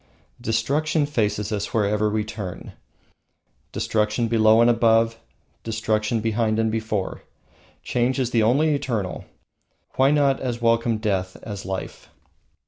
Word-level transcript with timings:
Destruction 0.41 1.05
faces 1.05 1.51
us 1.51 1.75
wherever 1.75 2.09
we 2.09 2.23
turn. 2.25 2.73
Destruction 3.71 4.27
below 4.27 4.59
and 4.59 4.67
above, 4.67 5.19
destruction 5.63 6.21
behind 6.21 6.57
and 6.57 6.71
before. 6.71 7.21
Change 7.83 8.19
is 8.19 8.31
the 8.31 8.41
only 8.41 8.73
Eternal, 8.73 9.25
why 9.97 10.09
not 10.09 10.39
as 10.39 10.59
welcome 10.59 10.97
Death 10.97 11.37
as 11.43 11.67
Life? 11.67 12.09